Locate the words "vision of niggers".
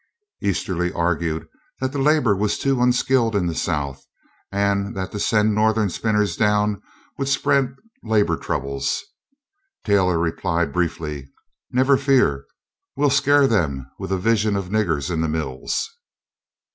14.17-15.11